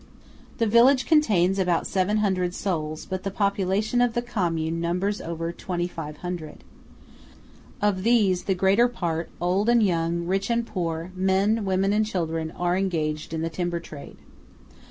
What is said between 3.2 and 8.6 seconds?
the population of the Commune numbers over 2500. Of these, the